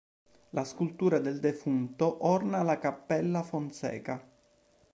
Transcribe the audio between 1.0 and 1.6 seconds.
del